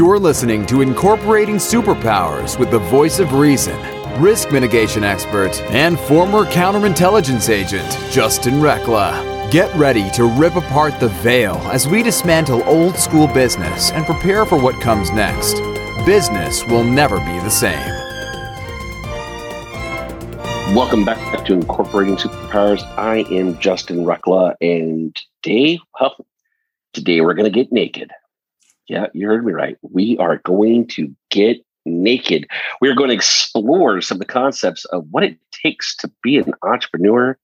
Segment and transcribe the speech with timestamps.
[0.00, 3.78] You're listening to Incorporating Superpowers with the voice of reason,
[4.18, 9.50] risk mitigation expert, and former counterintelligence agent, Justin Recla.
[9.50, 14.46] Get ready to rip apart the veil as we dismantle old school business and prepare
[14.46, 15.56] for what comes next.
[16.06, 17.86] Business will never be the same.
[20.74, 22.82] Welcome back to Incorporating Superpowers.
[22.96, 26.16] I am Justin Recla, and today, well,
[26.94, 28.10] today we're going to get naked.
[28.90, 29.78] Yeah, you heard me right.
[29.82, 32.48] We are going to get naked.
[32.80, 36.54] We're going to explore some of the concepts of what it takes to be an
[36.62, 37.38] entrepreneur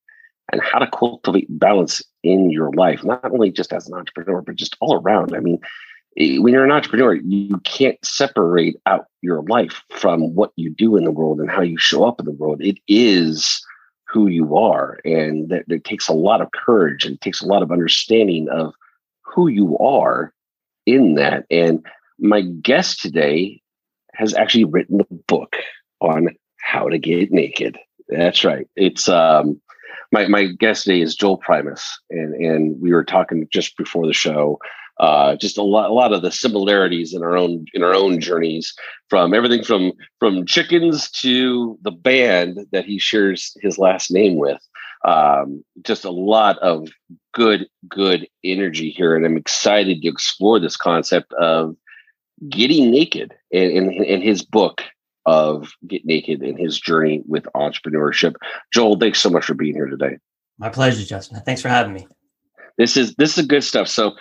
[0.51, 4.57] and how to cultivate balance in your life, not only just as an entrepreneur, but
[4.57, 5.37] just all around.
[5.37, 5.61] I mean,
[6.19, 10.97] eh, when you're an entrepreneur, you can't separate out your life from what you do
[10.97, 12.61] in the world and how you show up in the world.
[12.61, 13.65] It is
[14.09, 14.99] who you are.
[15.05, 18.49] And that, that takes a lot of courage and it takes a lot of understanding
[18.49, 18.75] of
[19.23, 20.33] who you are
[20.87, 21.45] in that.
[21.51, 21.85] And
[22.19, 23.61] my guest today
[24.15, 25.57] has actually written a book
[26.01, 26.29] on
[26.61, 27.79] how to get naked.
[28.09, 28.67] That's right.
[28.77, 29.61] It's um
[30.13, 34.13] my my guest today is Joel Primus, and and we were talking just before the
[34.13, 34.59] show.
[34.99, 38.19] Uh, just a lot, a lot of the similarities in our own in our own
[38.21, 38.73] journeys,
[39.11, 44.61] from everything from from chickens to the band that he shares his last name with.
[45.07, 46.89] Um, just a lot of
[47.33, 49.15] good, good energy here.
[49.15, 51.77] And I'm excited to explore this concept of
[52.49, 54.83] getting naked in, in, in his book
[55.25, 58.35] of Get Naked and his journey with entrepreneurship.
[58.73, 60.19] Joel, thanks so much for being here today.
[60.59, 61.41] My pleasure, Justin.
[61.45, 62.07] Thanks for having me.
[62.79, 63.89] This is this is good stuff.
[63.89, 64.13] So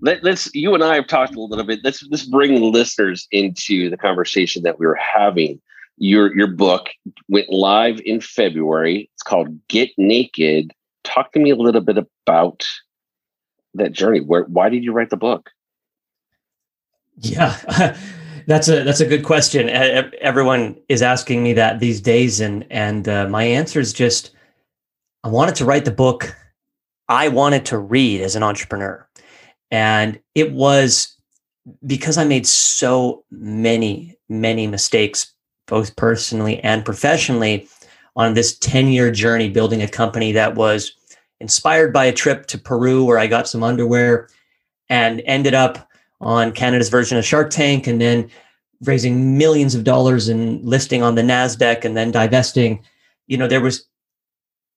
[0.00, 1.80] let, us you and I have talked a little bit.
[1.84, 5.60] Let's let's bring listeners into the conversation that we were having
[6.00, 6.88] your your book
[7.28, 9.08] went live in February.
[9.14, 10.72] It's called Get Naked.
[11.04, 12.64] Talk to me a little bit about
[13.74, 14.20] that journey.
[14.20, 15.50] Where why did you write the book?
[17.18, 17.56] Yeah.
[18.46, 19.68] that's a that's a good question.
[19.68, 24.30] Everyone is asking me that these days, and and uh, my answer is just
[25.22, 26.34] I wanted to write the book
[27.08, 29.06] I wanted to read as an entrepreneur,
[29.70, 31.14] and it was
[31.86, 35.34] because I made so many many mistakes
[35.70, 37.66] both personally and professionally
[38.16, 40.92] on this 10 year journey building a company that was
[41.38, 44.28] inspired by a trip to Peru where I got some underwear
[44.90, 45.88] and ended up
[46.20, 48.28] on Canada's version of Shark Tank and then
[48.82, 52.82] raising millions of dollars and listing on the Nasdaq and then divesting.
[53.26, 53.86] You know there was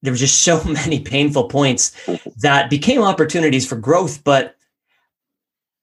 [0.03, 1.91] there was just so many painful points
[2.37, 4.55] that became opportunities for growth but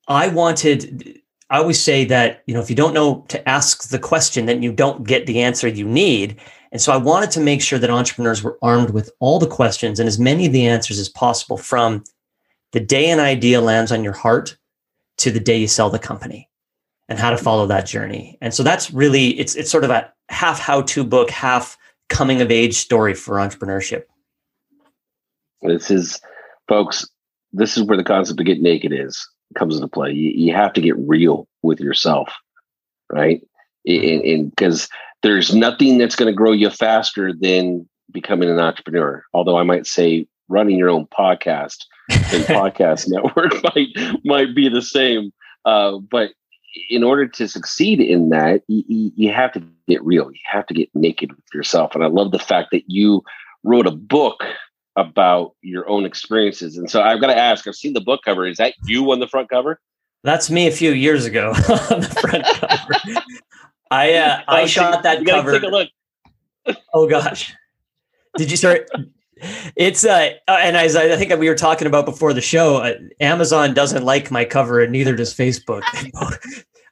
[0.08, 1.19] I wanted
[1.50, 4.62] I always say that, you know, if you don't know to ask the question, then
[4.62, 6.40] you don't get the answer you need.
[6.70, 9.98] And so I wanted to make sure that entrepreneurs were armed with all the questions
[9.98, 12.04] and as many of the answers as possible from
[12.70, 14.56] the day an idea lands on your heart
[15.18, 16.48] to the day you sell the company
[17.08, 18.38] and how to follow that journey.
[18.40, 21.76] And so that's really it's it's sort of a half how-to book, half
[22.08, 24.04] coming of age story for entrepreneurship.
[25.62, 26.20] This is
[26.68, 27.04] folks,
[27.52, 30.12] this is where the concept of get naked is comes into play.
[30.12, 32.32] You, you have to get real with yourself,
[33.12, 33.40] right?
[33.86, 34.88] And because
[35.22, 39.24] there's nothing that's going to grow you faster than becoming an entrepreneur.
[39.32, 43.88] Although I might say running your own podcast and podcast network might
[44.24, 45.32] might be the same.
[45.64, 46.30] Uh, but
[46.88, 50.30] in order to succeed in that, you, you have to get real.
[50.30, 51.94] You have to get naked with yourself.
[51.94, 53.22] And I love the fact that you
[53.64, 54.44] wrote a book
[55.00, 56.76] about your own experiences.
[56.76, 58.46] And so I've got to ask, I've seen the book cover.
[58.46, 59.80] Is that you on the front cover?
[60.22, 61.48] That's me a few years ago
[61.90, 63.24] on the front cover.
[63.90, 65.52] I uh, I shot that cover.
[65.52, 65.88] Take a look.
[66.94, 67.52] oh gosh.
[68.36, 68.88] Did you start
[69.74, 72.94] it's uh, uh and as I think we were talking about before the show, uh,
[73.20, 75.82] Amazon doesn't like my cover and neither does Facebook.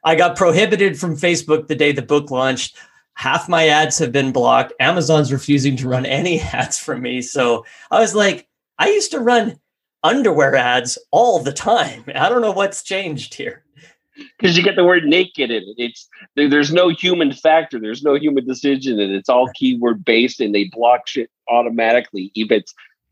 [0.03, 2.75] I got prohibited from Facebook the day the book launched
[3.19, 4.71] half my ads have been blocked.
[4.79, 7.21] Amazon's refusing to run any ads for me.
[7.21, 8.47] So I was like,
[8.77, 9.59] I used to run
[10.03, 12.05] underwear ads all the time.
[12.15, 13.65] I don't know what's changed here.
[14.37, 15.75] Because you get the word naked in it.
[15.77, 20.53] It's there's no human factor, there's no human decision, and it's all keyword based, and
[20.53, 22.29] they block shit automatically.
[22.35, 22.63] Even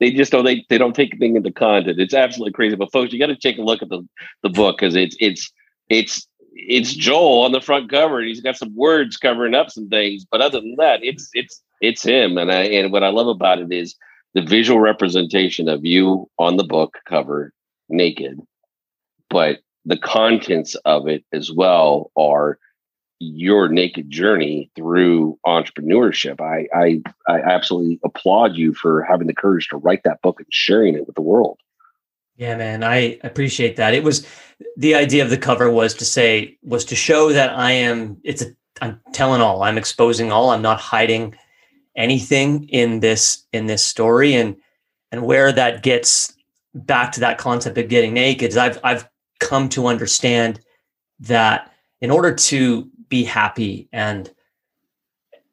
[0.01, 2.00] they just don't they, they don't take anything into content.
[2.00, 2.75] It's absolutely crazy.
[2.75, 4.06] But folks, you got to take a look at the
[4.44, 5.50] the book because it's it's
[5.89, 6.27] it's
[6.57, 10.25] it's Joel on the front cover, and he's got some words covering up some things.
[10.30, 12.38] But other than that, it's it's it's him.
[12.38, 13.95] And I and what I love about it is
[14.33, 17.54] the visual representation of you on the book cover,
[17.89, 18.39] naked,
[19.30, 22.60] but the contents of it as well are
[23.19, 26.42] your naked journey through entrepreneurship.
[26.42, 30.48] I, I I absolutely applaud you for having the courage to write that book and
[30.51, 31.60] sharing it with the world.
[32.38, 33.95] Yeah, man, I appreciate that.
[33.95, 34.25] It was
[34.78, 38.44] the idea of the cover was to say was to show that I am it's
[38.44, 39.63] a I'm telling all.
[39.63, 40.51] I'm exposing all.
[40.51, 41.36] I'm not hiding
[41.95, 44.56] anything in this in this story and
[45.12, 46.34] and where that gets
[46.75, 50.60] back to that concept of getting naked is I've I've come to understand
[51.22, 54.31] that in order to be happy and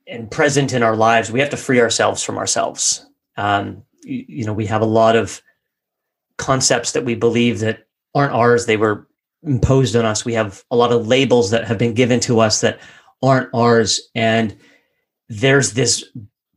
[0.07, 3.07] and present in our lives, we have to free ourselves from ourselves.
[3.39, 5.41] Um, you, you know, we have a lot of
[6.39, 8.67] concepts that we believe that aren't ours.
[8.67, 9.09] They were
[9.43, 10.25] imposed on us.
[10.25, 12.81] We have a lot of labels that have been given to us that
[13.23, 14.01] aren't ours.
[14.15, 14.57] And
[15.29, 16.05] there's this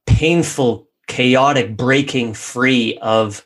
[0.06, 3.46] painful, chaotic breaking free of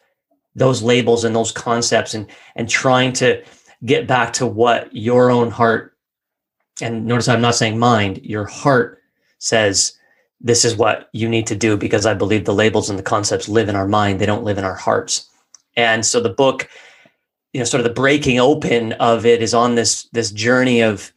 [0.55, 3.41] those labels and those concepts and and trying to
[3.85, 5.95] get back to what your own heart
[6.81, 8.99] and notice I'm not saying mind, your heart
[9.39, 9.97] says
[10.41, 13.47] this is what you need to do because I believe the labels and the concepts
[13.47, 15.29] live in our mind, they don't live in our hearts.
[15.75, 16.69] And so the book,
[17.53, 21.11] you know, sort of the breaking open of it is on this this journey of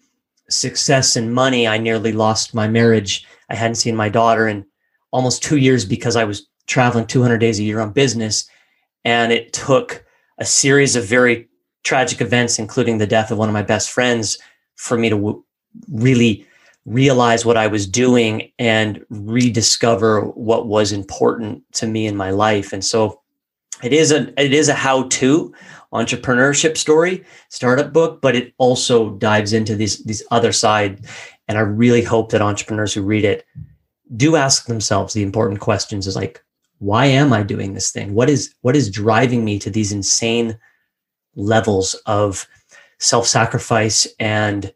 [0.50, 1.66] success and money.
[1.66, 3.26] I nearly lost my marriage.
[3.48, 4.66] I hadn't seen my daughter in
[5.10, 8.48] almost 2 years because I was traveling 200 days a year on business
[9.04, 10.04] and it took
[10.38, 11.48] a series of very
[11.84, 14.38] tragic events including the death of one of my best friends
[14.76, 15.44] for me to w-
[15.90, 16.46] really
[16.86, 22.72] realize what I was doing and rediscover what was important to me in my life.
[22.72, 23.20] And so
[23.82, 25.52] it is a it is a how-to
[25.92, 31.04] entrepreneurship story, startup book, but it also dives into these these other side.
[31.48, 33.44] And I really hope that entrepreneurs who read it
[34.16, 36.42] do ask themselves the important questions is like,
[36.78, 38.14] why am I doing this thing?
[38.14, 40.58] What is what is driving me to these insane
[41.36, 42.46] levels of
[42.98, 44.72] self-sacrifice and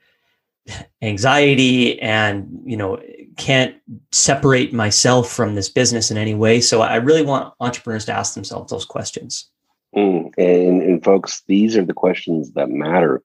[1.02, 3.00] anxiety and you know
[3.38, 3.76] can't
[4.12, 6.60] separate myself from this business in any way.
[6.60, 9.48] So i really want entrepreneurs to ask themselves those questions.
[9.96, 13.22] Mm, and, and folks these are the questions that matter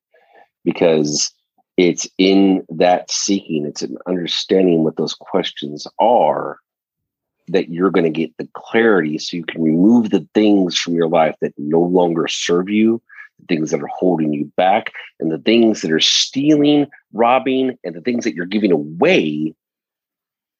[0.63, 1.31] because
[1.75, 6.59] it's in that seeking it's in understanding what those questions are
[7.49, 11.09] that you're going to get the clarity so you can remove the things from your
[11.09, 13.01] life that no longer serve you
[13.39, 17.95] the things that are holding you back and the things that are stealing, robbing, and
[17.95, 19.53] the things that you're giving away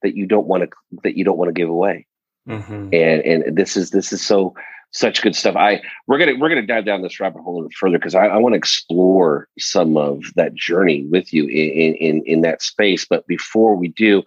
[0.03, 0.69] that you don't want to
[1.03, 2.05] that you don't want to give away.
[2.47, 2.89] Mm-hmm.
[2.93, 4.53] And and this is this is so
[4.91, 5.55] such good stuff.
[5.55, 8.27] I we're gonna we're gonna dive down this rabbit hole a little further because I,
[8.27, 13.05] I want to explore some of that journey with you in in in that space.
[13.05, 14.23] But before we do,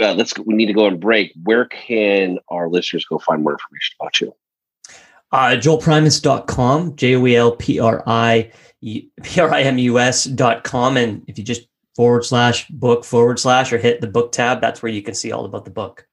[0.00, 1.32] uh, let's we need to go on break.
[1.42, 4.32] Where can our listeners go find more information about you?
[5.32, 10.96] Uh, joelprimus.com, J O E L P R I P R I M U S.com.
[10.96, 14.82] And if you just forward slash book forward slash or hit the book tab, that's
[14.82, 16.06] where you can see all about the book.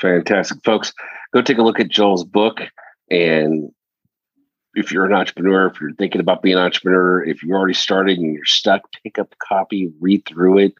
[0.00, 0.58] Fantastic.
[0.64, 0.92] Folks,
[1.32, 2.60] go take a look at Joel's book.
[3.10, 3.70] And
[4.74, 8.18] if you're an entrepreneur, if you're thinking about being an entrepreneur, if you're already started
[8.18, 10.74] and you're stuck, pick up a copy, read through it,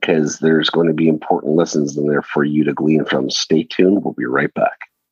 [0.00, 3.30] because there's going to be important lessons in there for you to glean from.
[3.30, 4.04] Stay tuned.
[4.04, 4.78] We'll be right back.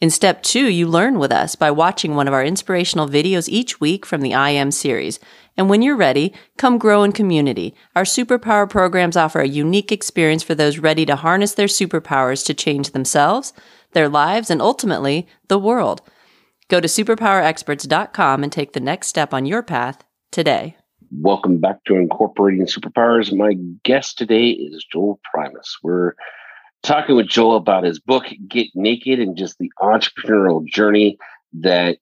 [0.00, 3.80] In step two, you learn with us by watching one of our inspirational videos each
[3.80, 5.20] week from the I Am series.
[5.56, 7.74] And when you're ready, come grow in community.
[7.94, 12.54] Our superpower programs offer a unique experience for those ready to harness their superpowers to
[12.54, 13.52] change themselves,
[13.92, 16.02] their lives, and ultimately the world.
[16.68, 20.76] Go to superpowerexperts.com and take the next step on your path today.
[21.12, 23.32] Welcome back to Incorporating Superpowers.
[23.32, 25.78] My guest today is Joel Primus.
[25.84, 26.14] We're
[26.84, 31.18] talking with Joel about his book, Get Naked, and just the entrepreneurial journey
[31.54, 31.98] that,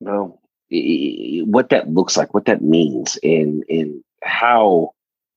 [0.00, 0.40] well,
[0.70, 4.92] what that looks like, what that means, and and how,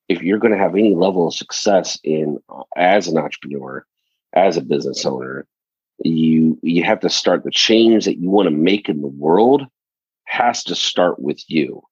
[0.08, 3.84] if you're going to have any level of success in uh, as an entrepreneur,
[4.34, 5.46] as a business owner,
[6.04, 9.62] you you have to start the change that you want to make in the world
[10.24, 11.82] has to start with you.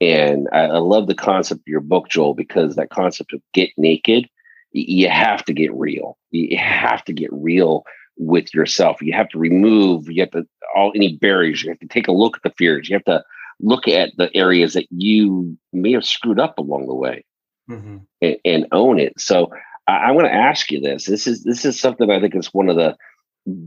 [0.00, 3.70] And I, I love the concept of your book, Joel, because that concept of get
[3.76, 4.28] naked
[4.74, 6.18] you have to get real.
[6.30, 7.84] You have to get real
[8.16, 9.00] with yourself.
[9.00, 11.62] You have to remove, you have to all any barriers.
[11.62, 12.88] You have to take a look at the fears.
[12.88, 13.24] You have to
[13.60, 17.24] look at the areas that you may have screwed up along the way
[17.70, 17.98] mm-hmm.
[18.20, 19.18] and, and, own it.
[19.18, 19.50] So
[19.86, 21.04] I, I want to ask you this.
[21.04, 22.96] This is this is something I think is one of the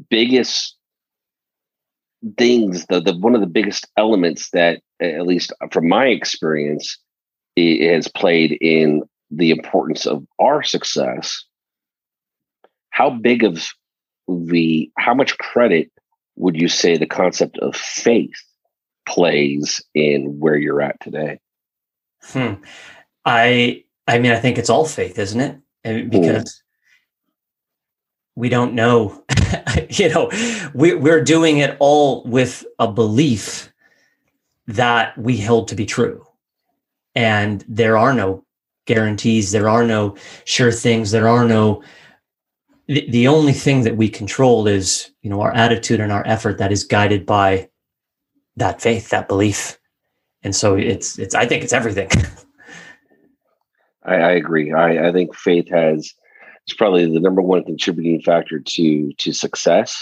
[0.09, 0.75] biggest
[2.37, 6.97] things, the, the one of the biggest elements that, at least from my experience,
[7.55, 11.43] has played in the importance of our success,
[12.89, 13.67] how big of
[14.27, 15.91] the how much credit
[16.35, 18.43] would you say the concept of faith
[19.07, 21.39] plays in where you're at today?
[22.23, 22.55] Hmm.
[23.25, 26.09] I I mean I think it's all faith, isn't it?
[26.09, 26.61] Because mm.
[28.35, 29.23] we don't know,
[29.89, 30.29] you know,
[30.73, 33.71] we, we're doing it all with a belief
[34.67, 36.25] that we held to be true.
[37.15, 38.43] And there are no
[38.87, 40.15] guarantees, there are no
[40.45, 41.83] sure things, there are no
[42.87, 46.57] the, the only thing that we control is, you know, our attitude and our effort
[46.57, 47.69] that is guided by
[48.55, 49.77] that faith, that belief.
[50.43, 52.09] And so it's it's I think it's everything.
[54.05, 54.71] I, I agree.
[54.73, 56.13] I, I think faith has
[56.65, 60.01] it's probably the number one contributing factor to to success.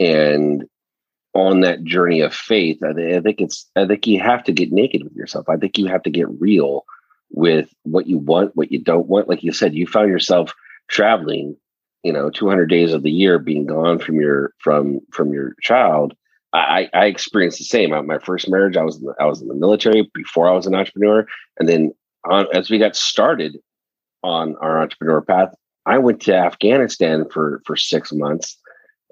[0.00, 0.64] And
[1.34, 4.72] on that journey of faith, I, I think it's I think you have to get
[4.72, 5.48] naked with yourself.
[5.48, 6.84] I think you have to get real
[7.30, 9.28] with what you want, what you don't want.
[9.28, 10.52] Like you said, you found yourself
[10.88, 11.56] traveling,
[12.02, 16.14] you know, 200 days of the year being gone from your from from your child.
[16.52, 17.90] I, I experienced the same.
[18.06, 20.66] My first marriage, I was in the, I was in the military before I was
[20.66, 21.24] an entrepreneur,
[21.60, 21.94] and then
[22.28, 23.56] on, as we got started
[24.24, 25.54] on our entrepreneur path,
[25.86, 28.58] I went to Afghanistan for for six months,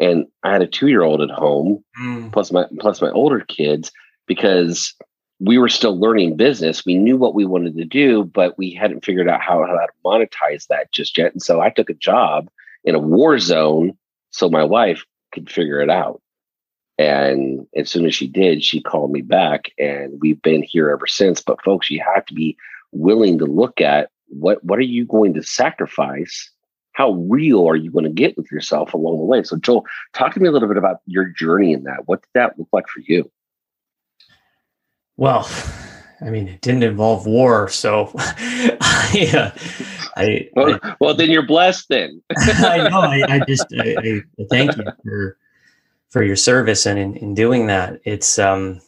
[0.01, 2.33] and I had a two year old at home, mm.
[2.33, 3.93] plus my plus my older kids,
[4.27, 4.95] because
[5.41, 6.85] we were still learning business.
[6.85, 9.89] We knew what we wanted to do, but we hadn't figured out how, how to
[10.05, 11.33] monetize that just yet.
[11.33, 12.49] And so I took a job
[12.85, 13.97] in a war zone
[14.31, 16.21] so my wife could figure it out.
[16.99, 21.07] And as soon as she did, she called me back, and we've been here ever
[21.07, 21.41] since.
[21.41, 22.57] But folks, you have to be
[22.91, 26.51] willing to look at what what are you going to sacrifice
[26.93, 30.35] how real are you going to get with yourself along the way so joel talk
[30.35, 32.87] to me a little bit about your journey in that what did that look like
[32.89, 33.31] for you
[35.19, 35.49] well
[36.23, 38.11] i mean it didn't involve war so
[39.11, 39.53] I,
[40.17, 42.21] I, well, I, well, then you're blessed then.
[42.37, 45.39] I know I, I just I, thank you for
[46.11, 48.01] for your service and in, in doing that.
[48.05, 48.81] It's um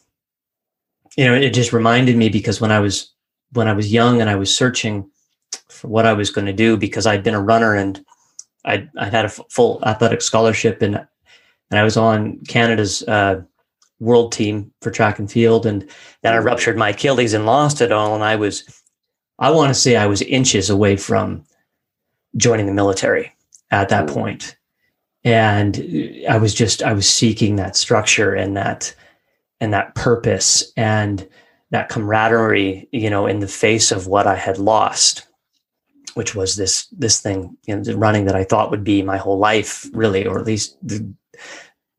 [1.17, 3.11] you know it just reminded me because when i was
[3.53, 5.09] when I was young and I was searching
[5.67, 8.03] for what I was going to do because I'd been a runner and
[8.63, 10.95] I'd, I'd had a f- full athletic scholarship and
[11.69, 13.41] and I was on Canada's uh,
[14.01, 15.87] world team for track and field and
[16.23, 16.45] then I hmm.
[16.45, 18.63] ruptured my Achilles and lost it all and I was
[19.39, 21.45] I want to say I was inches away from
[22.37, 23.33] joining the military
[23.71, 24.15] at that hmm.
[24.15, 24.57] point.
[25.23, 25.77] And
[26.27, 28.93] I was just I was seeking that structure and that
[29.59, 31.27] and that purpose and
[31.69, 35.27] that camaraderie, you know, in the face of what I had lost,
[36.15, 39.37] which was this this thing, you know, running that I thought would be my whole
[39.37, 41.13] life, really, or at least the,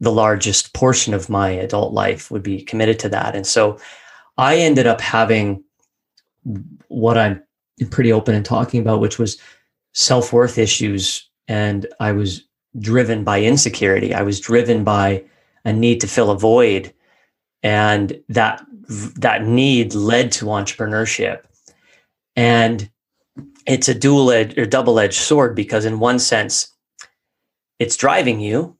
[0.02, 3.36] the largest portion of my adult life would be committed to that.
[3.36, 3.78] And so
[4.36, 5.62] I ended up having
[6.88, 7.40] what I'm
[7.90, 9.38] pretty open in talking about, which was
[9.94, 11.30] self worth issues.
[11.46, 12.42] And I was
[12.80, 14.12] driven by insecurity.
[14.12, 15.24] I was driven by
[15.64, 16.92] a need to fill a void.
[17.62, 21.44] And that that need led to entrepreneurship.
[22.34, 22.90] And
[23.68, 26.74] it's a dual edged or double edged sword because, in one sense,
[27.78, 28.76] it's driving you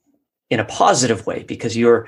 [0.52, 2.06] in a positive way because you're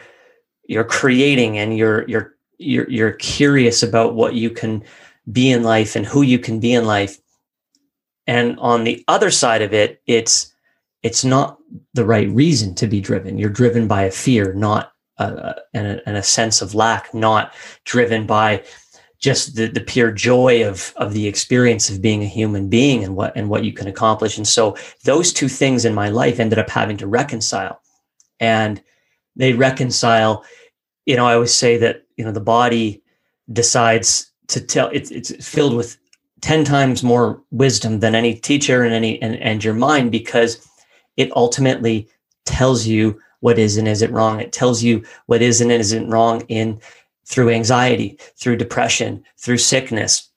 [0.67, 4.85] you're creating and you're you're you're you're curious about what you can
[5.33, 7.19] be in life and who you can be in life.
[8.27, 10.53] And on the other side of it, it's
[11.03, 11.59] it's not
[11.95, 13.39] the right reason to be driven.
[13.39, 18.27] You're driven by a fear, not and, a, and a sense of lack, not driven
[18.27, 18.63] by
[19.21, 23.17] just the, the pure joy of of the experience of being a human being and
[23.17, 24.37] what and what you can accomplish.
[24.37, 27.81] And so those two things in my life ended up having to reconcile,
[28.41, 28.83] and
[29.37, 30.45] they reconcile.
[31.07, 33.03] You know, I always say that you know the body
[33.53, 35.99] decides to tell it's it's filled with
[36.41, 40.67] 10 times more wisdom than any teacher and any and, and your mind because
[41.17, 42.09] it ultimately
[42.45, 44.41] tells you what is and isn't wrong.
[44.41, 46.81] It tells you what is and isn't wrong in
[47.27, 50.31] through anxiety, through depression, through sickness.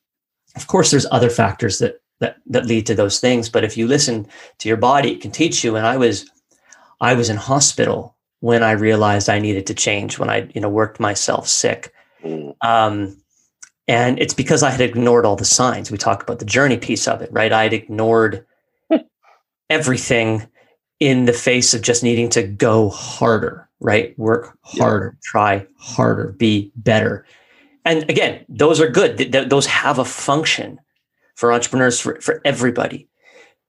[0.55, 3.49] Of course, there's other factors that that that lead to those things.
[3.49, 4.27] But if you listen
[4.59, 5.75] to your body, it can teach you.
[5.75, 6.29] And I was
[6.99, 10.19] I was in hospital when I realized I needed to change.
[10.19, 11.93] When I you know worked myself sick.
[12.23, 12.55] Mm.
[12.61, 13.17] Um,
[13.87, 15.89] and it's because I had ignored all the signs.
[15.89, 17.53] We talk about the journey piece of it, right?
[17.53, 18.45] I'd ignored
[19.69, 20.47] everything
[20.99, 24.17] in the face of just needing to go harder, right?
[24.17, 25.19] Work harder, yeah.
[25.23, 27.25] try harder, be better.
[27.85, 29.17] And again, those are good.
[29.17, 30.79] Th- th- those have a function
[31.35, 33.07] for entrepreneurs, for, for everybody,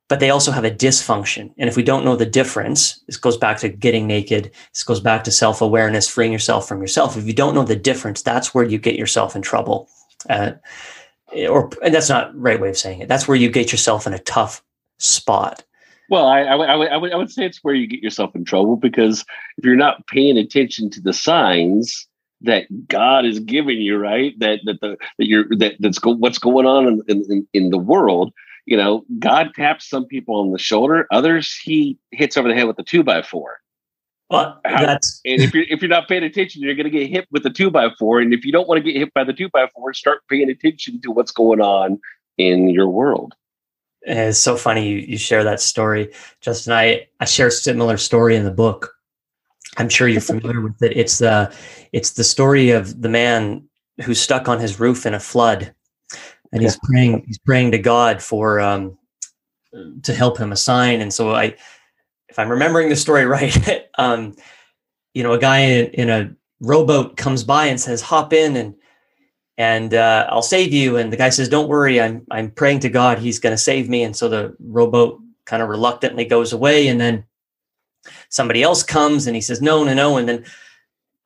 [0.09, 1.53] but they also have a dysfunction.
[1.59, 4.51] And if we don't know the difference, this goes back to getting naked.
[4.73, 7.17] This goes back to self awareness, freeing yourself from yourself.
[7.17, 9.89] If you don't know the difference, that's where you get yourself in trouble.
[10.29, 10.53] Uh,
[11.49, 13.09] or and that's not right way of saying it.
[13.09, 14.63] That's where you get yourself in a tough
[14.99, 15.63] spot.
[16.11, 18.35] Well, I, I, I, would, I, would, I would say it's where you get yourself
[18.35, 19.27] in trouble because
[19.59, 22.09] if you're not paying attention to the signs
[22.41, 24.39] that God is giving you, right?
[24.39, 27.79] That that the that you're that that's go, what's going on in, in in the
[27.79, 28.33] world.
[28.69, 32.67] You know, God taps some people on the shoulder, others He hits over the head
[32.67, 33.61] with a two by four.
[34.29, 37.27] Well, that's and if you're if you're not paying attention, you're going to get hit
[37.31, 38.21] with the two by four.
[38.21, 40.51] And if you don't want to get hit by the two by four, start paying
[40.51, 41.99] attention to what's going on
[42.37, 43.33] in your world.
[44.03, 46.75] It's so funny you, you share that story, Justin.
[46.75, 48.95] I I share a similar story in the book.
[49.79, 50.95] I'm sure you're familiar with it.
[50.95, 51.51] It's the
[51.93, 53.67] it's the story of the man
[54.03, 55.75] who's stuck on his roof in a flood,
[56.53, 56.89] and he's yeah.
[56.89, 58.99] praying he's praying to God for um,
[60.03, 61.01] to help him a sign.
[61.01, 61.55] And so I,
[62.29, 64.35] if I'm remembering the story right, um,
[65.15, 68.75] you know, a guy in, in a rowboat comes by and says, "Hop in and
[69.57, 72.89] and uh, I'll save you." And the guy says, "Don't worry, I'm I'm praying to
[72.89, 73.19] God.
[73.19, 77.01] He's going to save me." And so the rowboat kind of reluctantly goes away, and
[77.01, 77.25] then
[78.29, 80.45] somebody else comes and he says, "No, no, no," and then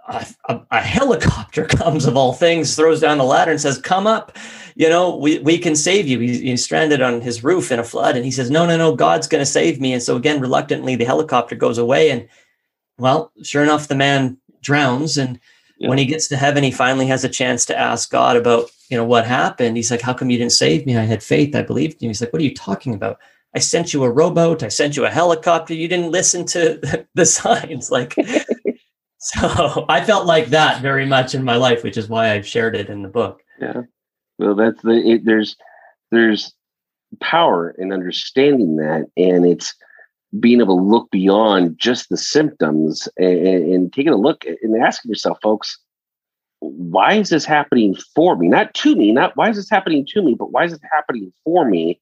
[0.08, 4.06] a, a, a, helicopter comes of all things, throws down the ladder and says, "Come
[4.06, 4.36] up,
[4.74, 7.84] you know, we, we can save you." He's, he's stranded on his roof in a
[7.84, 10.40] flood, and he says, "No, no, no, God's going to save me." And so again,
[10.40, 12.28] reluctantly, the helicopter goes away, and
[12.98, 15.16] well, sure enough, the man drowns.
[15.16, 15.38] And
[15.78, 15.88] yeah.
[15.88, 18.96] when he gets to heaven, he finally has a chance to ask God about, you
[18.96, 19.76] know, what happened.
[19.76, 20.96] He's like, "How come you didn't save me?
[20.96, 21.54] I had faith.
[21.54, 23.18] I believed you." He's like, "What are you talking about?"
[23.54, 24.62] I sent you a rowboat.
[24.62, 25.74] I sent you a helicopter.
[25.74, 27.90] You didn't listen to the signs.
[27.90, 28.14] Like,
[29.22, 32.74] so I felt like that very much in my life, which is why I've shared
[32.74, 33.42] it in the book.
[33.60, 33.82] Yeah.
[34.38, 35.56] Well, that's the it, there's
[36.10, 36.52] there's
[37.20, 39.74] power in understanding that, and it's
[40.40, 45.10] being able to look beyond just the symptoms and, and taking a look and asking
[45.10, 45.78] yourself, folks,
[46.60, 48.48] why is this happening for me?
[48.48, 51.32] Not to me, not why is this happening to me, but why is it happening
[51.44, 52.00] for me?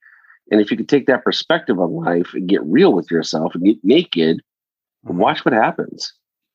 [0.51, 3.65] And if you could take that perspective on life and get real with yourself and
[3.65, 4.41] get naked,
[5.07, 5.19] mm-hmm.
[5.19, 6.13] watch what happens.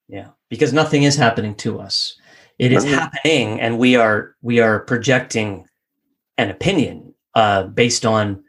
[0.07, 2.17] Yeah, because nothing is happening to us.
[2.57, 5.67] It is happening, and we are we are projecting
[6.37, 8.43] an opinion uh, based on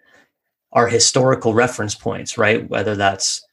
[0.73, 2.69] our historical reference points, right?
[2.69, 3.45] Whether that's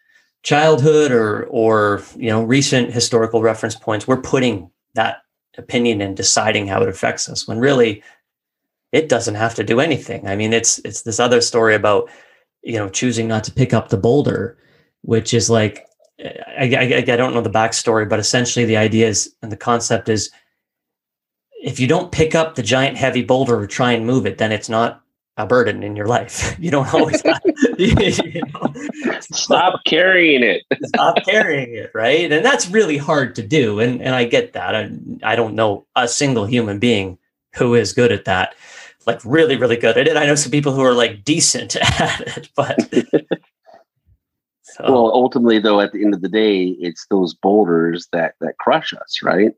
[0.44, 5.18] childhood or or you know recent historical reference points, we're putting that
[5.58, 7.48] opinion and deciding how it affects us.
[7.48, 8.04] When really,
[8.92, 10.28] it doesn't have to do anything.
[10.28, 12.10] I mean, it's it's this other story about
[12.62, 14.58] you know choosing not to pick up the boulder,
[15.02, 15.88] which is like
[16.24, 20.10] I, I, I don't know the backstory, but essentially the idea is and the concept
[20.10, 20.32] is
[21.64, 24.52] if you don't pick up the giant heavy boulder or try and move it, then
[24.52, 25.02] it's not
[25.38, 26.58] a burden in your life.
[26.64, 27.42] You don't always have,
[27.78, 27.96] you
[28.54, 28.74] know,
[29.20, 30.64] stop carrying it.
[30.84, 32.32] stop carrying it, right?
[32.32, 33.80] And that's really hard to do.
[33.80, 34.76] And and I get that.
[34.76, 34.92] I,
[35.24, 37.18] I don't know a single human being
[37.56, 38.56] who is good at that,
[39.06, 40.16] like really, really good at it.
[40.16, 42.78] I know some people who are like decent at it, but
[44.76, 44.84] so.
[44.86, 48.94] Well, ultimately, though, at the end of the day, it's those boulders that that crush
[48.94, 49.52] us, right?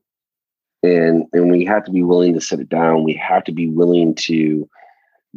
[0.84, 3.04] And and we have to be willing to sit it down.
[3.04, 4.70] We have to be willing to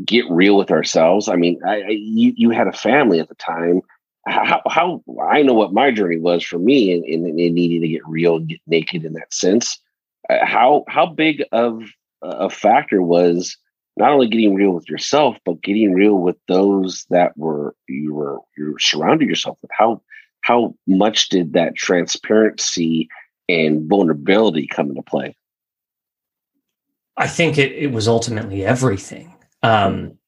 [0.05, 1.29] get real with ourselves.
[1.29, 3.83] I mean, I, I you you had a family at the time.
[4.27, 7.89] How, how I know what my journey was for me in, in, in needing to
[7.89, 9.81] get real and get naked in that sense.
[10.29, 11.83] Uh, how how big of
[12.21, 13.57] a factor was
[13.99, 18.39] not only getting real with yourself, but getting real with those that were you were
[18.57, 19.71] you were surrounding yourself with.
[19.77, 20.01] How
[20.43, 23.09] how much did that transparency
[23.49, 25.37] and vulnerability come into play?
[27.17, 29.35] I think it, it was ultimately everything.
[29.63, 30.19] Um,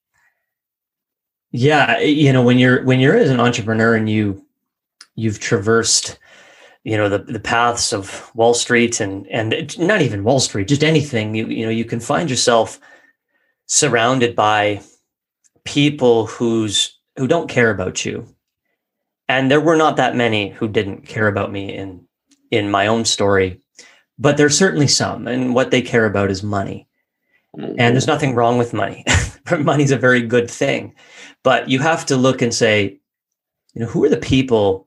[1.52, 4.44] yeah, you know, when you're when you're as an entrepreneur and you
[5.14, 6.18] you've traversed
[6.82, 10.82] you know the the paths of Wall Street and and not even Wall Street, just
[10.82, 11.34] anything.
[11.34, 12.80] You you know you can find yourself
[13.70, 14.82] surrounded by
[15.64, 18.26] people who's who don't care about you.
[19.28, 22.06] And there were not that many who didn't care about me in
[22.50, 23.60] in my own story
[24.18, 26.86] but there's certainly some and what they care about is money.
[27.54, 29.04] And there's nothing wrong with money.
[29.58, 30.94] Money's a very good thing
[31.42, 33.00] but you have to look and say
[33.74, 34.86] you know who are the people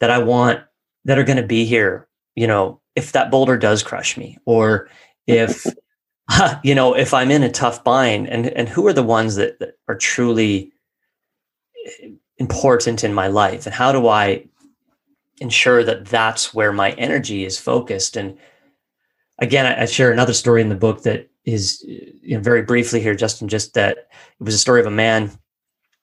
[0.00, 0.60] that i want
[1.04, 4.88] that are going to be here you know if that boulder does crush me or
[5.26, 5.66] if
[6.62, 9.58] you know, if I'm in a tough bind, and and who are the ones that,
[9.60, 10.72] that are truly
[11.86, 12.08] eh,
[12.38, 14.46] important in my life, and how do I
[15.40, 18.16] ensure that that's where my energy is focused?
[18.16, 18.38] And
[19.38, 22.62] again, I, I share another story in the book that is, eh, you know, very
[22.62, 25.30] briefly here, Justin, just that it was a story of a man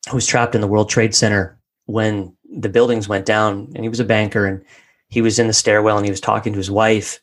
[0.09, 3.89] who was trapped in the World Trade Center when the buildings went down, and he
[3.89, 4.63] was a banker, and
[5.09, 7.19] he was in the stairwell, and he was talking to his wife,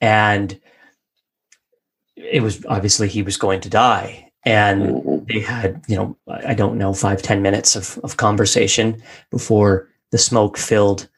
[0.00, 0.60] and
[2.22, 4.26] it was obviously he was going to die.
[4.44, 5.24] And mm-hmm.
[5.28, 10.16] they had you know i don't know five ten minutes of, of conversation before the
[10.16, 11.08] smoke filled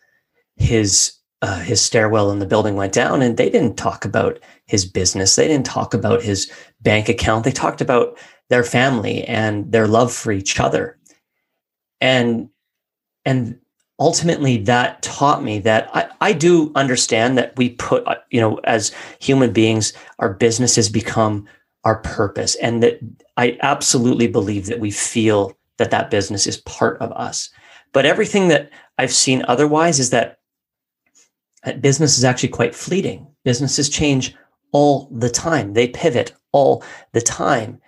[0.57, 1.13] his
[1.43, 3.21] uh, his stairwell in the building went down.
[3.21, 5.35] And they didn't talk about his business.
[5.35, 7.45] They didn't talk about his bank account.
[7.45, 8.17] They talked about
[8.49, 10.99] their family and their love for each other.
[12.01, 12.49] And
[13.25, 13.59] and
[14.03, 18.57] ultimately that taught me that I, I do understand that we put uh, you know
[18.65, 21.47] as human beings our businesses become
[21.85, 22.99] our purpose and that
[23.37, 27.49] i absolutely believe that we feel that that business is part of us.
[27.93, 30.39] But everything that i've seen otherwise is that
[31.81, 33.29] business is actually quite fleeting.
[33.45, 34.35] Businesses change
[34.73, 35.75] all the time.
[35.75, 37.81] They pivot all the time.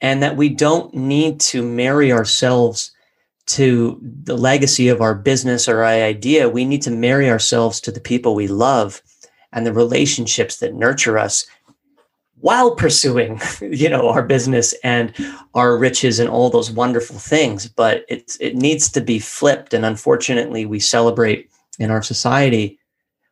[0.00, 2.92] And that we don't need to marry ourselves
[3.48, 7.92] to the legacy of our business or our idea, we need to marry ourselves to
[7.92, 9.02] the people we love
[9.52, 11.46] and the relationships that nurture us
[12.40, 15.12] while pursuing you know our business and
[15.54, 17.68] our riches and all those wonderful things.
[17.68, 19.74] But it it needs to be flipped.
[19.74, 22.78] And unfortunately we celebrate in our society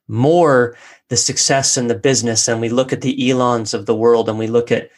[0.08, 0.76] more
[1.08, 2.48] the success in the business.
[2.48, 4.90] And we look at the elons of the world and we look at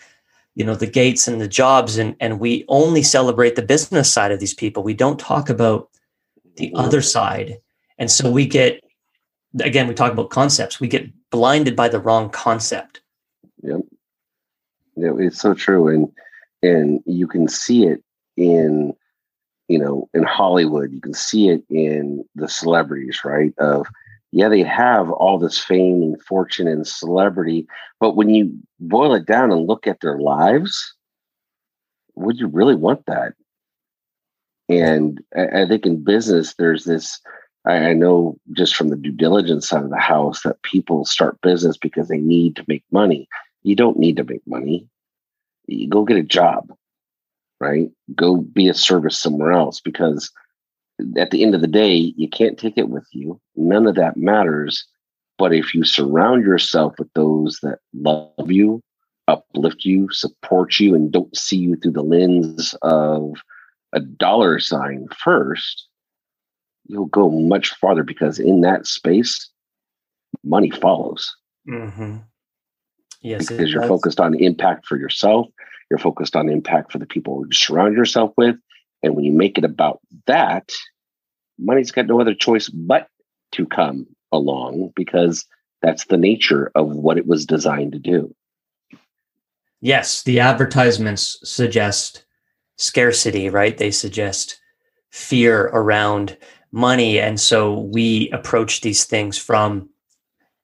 [0.59, 4.33] you know the gates and the jobs and and we only celebrate the business side
[4.33, 4.83] of these people.
[4.83, 5.89] We don't talk about
[6.57, 6.77] the mm-hmm.
[6.77, 7.59] other side.
[7.97, 8.83] And so we get
[9.61, 10.81] again we talk about concepts.
[10.81, 13.01] We get blinded by the wrong concept.
[13.63, 13.83] Yep.
[14.97, 16.13] Yeah, it's so true and
[16.61, 18.03] and you can see it
[18.37, 18.93] in
[19.69, 20.91] you know in hollywood.
[20.91, 23.87] You can see it in the celebrities right of
[24.33, 27.67] yeah, they have all this fame and fortune and celebrity,
[27.99, 30.95] but when you boil it down and look at their lives,
[32.15, 33.35] would you really want that?
[34.69, 37.21] And I, think in business, there's this.
[37.67, 41.77] I, know just from the due diligence side of the house that people start business
[41.77, 43.29] because they need to make money.
[43.63, 44.87] You don't need to make money.
[45.67, 46.71] You go get a job,
[47.61, 47.91] right?
[48.15, 50.31] Go be a service somewhere else because
[51.17, 53.41] at the end of the day, you can't take it with you.
[53.57, 54.85] None of that matters.
[55.39, 58.83] But if you surround yourself with those that love you,
[59.29, 63.35] uplift you, support you, and don't see you through the lens of
[63.93, 65.87] a dollar sign first,
[66.87, 69.49] you'll go much farther because in that space,
[70.43, 71.35] money follows.
[71.69, 72.17] Mm-hmm.
[73.21, 75.47] Yes, because you're focused on impact for yourself,
[75.91, 78.57] you're focused on impact for the people you surround yourself with,
[79.03, 80.73] and when you make it about that,
[81.59, 83.09] money's got no other choice but
[83.53, 85.45] to come along because
[85.83, 88.35] that's the nature of what it was designed to do.
[89.81, 92.25] Yes, the advertisements suggest
[92.77, 93.77] scarcity, right?
[93.77, 94.61] They suggest
[95.11, 96.37] fear around
[96.73, 97.21] money.
[97.21, 99.89] And so we approach these things from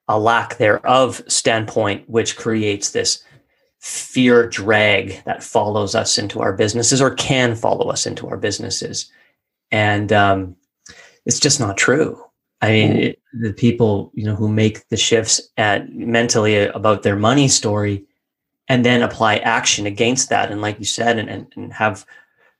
[0.09, 3.23] a lack thereof standpoint, which creates this
[3.85, 9.13] fear drag that follows us into our businesses or can follow us into our businesses.
[9.71, 10.57] And um,
[11.27, 12.19] it's just not true.
[12.63, 13.03] I mean, mm.
[13.03, 18.07] it, the people you know who make the shifts at mentally about their money story,
[18.69, 22.07] and then apply action against that, and like you said, and, and, and have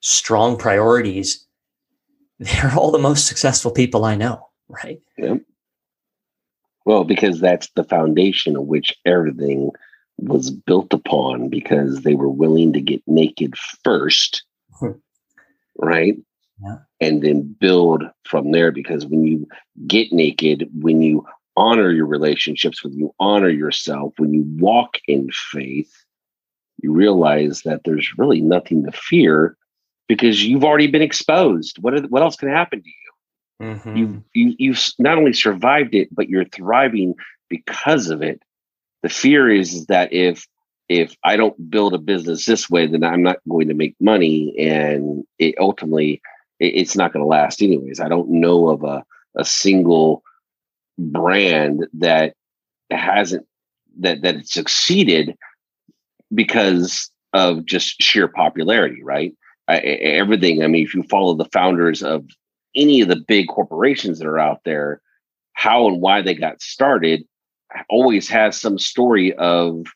[0.01, 1.47] strong priorities.
[2.39, 5.01] They're all the most successful people I know, right?
[5.17, 5.41] Yep.
[6.85, 9.71] Well, because that's the foundation of which everything
[10.19, 14.45] was built upon because they were willing to get naked first,
[14.79, 14.93] hmm.
[15.79, 16.17] right?
[16.63, 16.77] Yeah.
[17.01, 19.47] And then build from there because when you
[19.87, 25.31] get naked, when you honor your relationships, when you honor yourself, when you walk in
[25.33, 25.93] faith,
[26.83, 29.57] you realize that there's really nothing to fear
[30.09, 31.79] because you've already been exposed.
[31.81, 32.95] What, what else can happen to you?
[33.67, 33.97] Mm-hmm.
[33.97, 37.15] You, you you've not only survived it, but you're thriving
[37.49, 38.43] because of it
[39.05, 40.49] the fear is that if
[40.89, 44.55] if I don't build a business this way, then I'm not going to make money,
[44.59, 46.23] and it ultimately
[46.59, 48.01] it, it's not going to last anyways.
[48.01, 49.05] I don't know of a
[49.37, 50.23] a single
[50.99, 52.33] brand that
[52.91, 53.47] hasn't
[54.01, 55.37] that that succeeded
[56.35, 59.35] because of just sheer popularity, right?
[59.69, 60.63] I, everything.
[60.63, 62.25] I mean, if you follow the founders of
[62.75, 65.03] any of the big corporations that are out there,
[65.53, 67.27] how and why they got started
[67.89, 69.87] always has some story of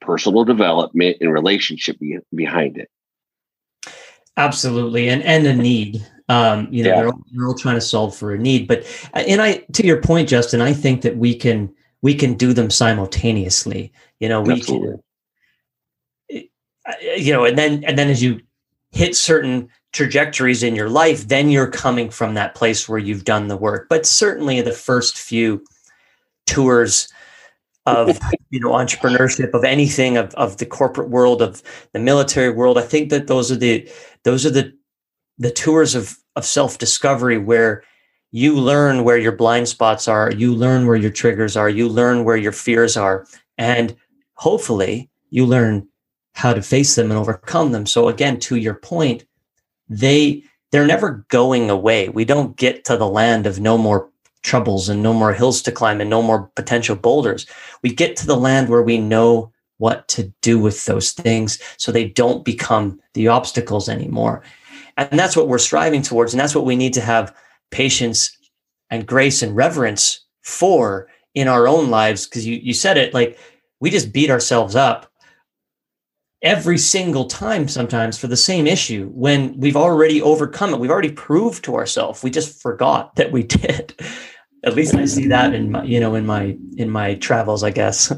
[0.00, 2.90] personal development and relationship be- behind it.
[4.36, 6.06] Absolutely, and and a need.
[6.28, 6.96] Um, you know, yeah.
[6.96, 8.66] they're, all, they're all trying to solve for a need.
[8.66, 12.52] But and I, to your point, Justin, I think that we can we can do
[12.52, 13.92] them simultaneously.
[14.20, 14.98] You know, we Absolutely.
[16.30, 16.48] can.
[17.16, 18.40] You know, and then and then as you
[18.90, 23.48] hit certain trajectories in your life, then you're coming from that place where you've done
[23.48, 23.88] the work.
[23.90, 25.62] But certainly, the first few
[26.46, 27.08] tours
[27.86, 28.18] of
[28.50, 32.78] you know entrepreneurship of anything of, of the corporate world of the military world.
[32.78, 33.88] I think that those are the
[34.24, 34.72] those are the
[35.38, 37.82] the tours of of self-discovery where
[38.30, 42.24] you learn where your blind spots are you learn where your triggers are you learn
[42.24, 43.26] where your fears are
[43.58, 43.94] and
[44.34, 45.86] hopefully you learn
[46.34, 47.84] how to face them and overcome them.
[47.84, 49.24] So again to your point
[49.88, 52.08] they they're never going away.
[52.08, 54.08] We don't get to the land of no more
[54.42, 57.46] troubles and no more hills to climb and no more potential boulders.
[57.82, 61.90] We get to the land where we know what to do with those things so
[61.90, 64.42] they don't become the obstacles anymore.
[64.96, 66.32] And that's what we're striving towards.
[66.32, 67.34] And that's what we need to have
[67.70, 68.36] patience
[68.90, 72.26] and grace and reverence for in our own lives.
[72.26, 73.38] Because you, you said it like
[73.80, 75.10] we just beat ourselves up
[76.42, 80.80] every single time sometimes for the same issue when we've already overcome it.
[80.80, 82.22] We've already proved to ourselves.
[82.22, 83.94] We just forgot that we did
[84.64, 87.70] at least I see that in my, you know, in my in my travels, I
[87.70, 88.12] guess.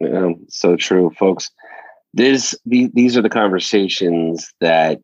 [0.00, 1.50] Yeah, so true, folks.
[2.14, 5.00] This these, are the conversations that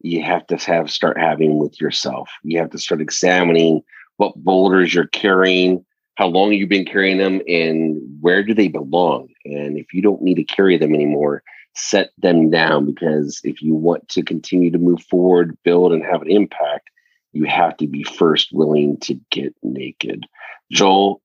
[0.00, 2.28] you have to have start having with yourself.
[2.42, 3.82] You have to start examining
[4.16, 5.84] what boulders you're carrying,
[6.16, 9.28] how long you've been carrying them, and where do they belong.
[9.44, 11.42] And if you don't need to carry them anymore,
[11.74, 16.22] set them down because if you want to continue to move forward, build, and have
[16.22, 16.90] an impact,
[17.34, 20.24] you have to be first willing to get naked.
[20.70, 21.20] Joel,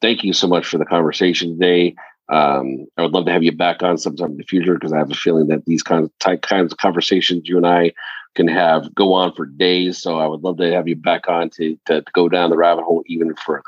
[0.00, 1.94] thank you so much for the conversation today.
[2.28, 4.98] Um, I would love to have you back on sometime in the future because I
[4.98, 7.92] have a feeling that these kinds of type, kinds of conversations you and I
[8.34, 10.00] can have go on for days.
[10.00, 12.56] So I would love to have you back on to, to, to go down the
[12.56, 13.62] rabbit hole even further.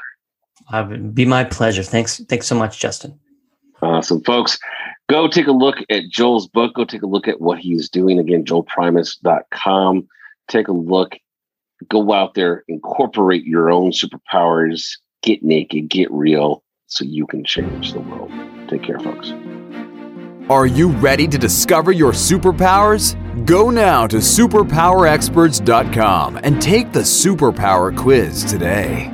[0.72, 1.82] Uh, be my pleasure.
[1.82, 2.18] Thanks.
[2.28, 3.18] Thanks so much, Justin.
[3.82, 4.58] Awesome, folks.
[5.08, 6.74] Go take a look at Joel's book.
[6.74, 8.18] Go take a look at what he's doing.
[8.18, 10.08] Again, joelprimus.com.
[10.48, 11.16] Take a look
[11.88, 14.90] go out there, incorporate your own superpowers,
[15.22, 18.32] get naked, get real, so you can change the world.
[18.68, 19.32] Take care, folks.
[20.48, 23.16] Are you ready to discover your superpowers?
[23.46, 29.12] Go now to superpowerexperts.com and take the superpower quiz today.